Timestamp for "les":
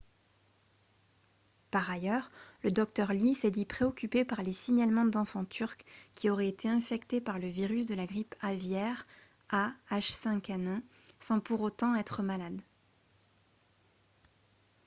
4.41-4.51